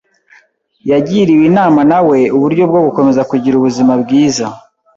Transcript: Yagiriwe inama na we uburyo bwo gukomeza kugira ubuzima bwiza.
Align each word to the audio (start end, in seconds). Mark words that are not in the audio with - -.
Yagiriwe 0.91 1.43
inama 1.51 1.79
na 1.91 1.99
we 2.07 2.19
uburyo 2.35 2.63
bwo 2.69 2.79
gukomeza 2.85 3.21
kugira 3.31 3.55
ubuzima 3.57 3.93
bwiza. 4.01 4.45